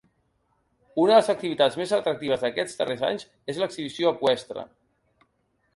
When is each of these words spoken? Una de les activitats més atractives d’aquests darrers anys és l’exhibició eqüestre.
Una 1.01 1.11
de 1.11 1.17
les 1.19 1.29
activitats 1.33 1.77
més 1.81 1.93
atractives 1.99 2.45
d’aquests 2.45 2.81
darrers 2.81 3.05
anys 3.11 3.27
és 3.55 3.61
l’exhibició 3.65 4.17
eqüestre. 4.17 4.67